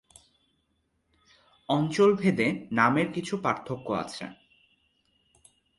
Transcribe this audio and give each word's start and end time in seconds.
অঞ্চলভেদে 1.69 2.47
নামের 2.71 3.07
কিছু 3.13 3.33
পার্থক্য 3.37 3.87
আছে। 3.93 4.25